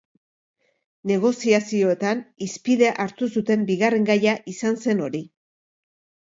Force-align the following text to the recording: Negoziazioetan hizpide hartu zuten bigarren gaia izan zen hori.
Negoziazioetan 1.09 2.23
hizpide 2.45 2.89
hartu 3.05 3.29
zuten 3.35 3.67
bigarren 3.69 4.09
gaia 4.09 4.35
izan 4.55 4.81
zen 4.87 5.05
hori. 5.11 5.23